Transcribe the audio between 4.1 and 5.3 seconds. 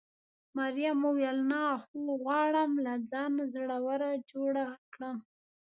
جوړه کړم.